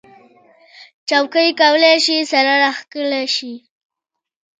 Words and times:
چوکۍ 1.09 1.49
کولی 1.61 1.95
شي 2.05 2.17
سره 2.31 2.51
راښکل 2.61 3.11
شي. 3.35 3.53